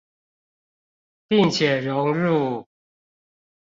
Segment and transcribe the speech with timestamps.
[1.27, 2.65] 並且融入